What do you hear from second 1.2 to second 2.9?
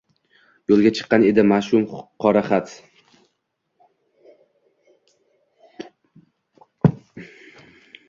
edi mash’um qora xat.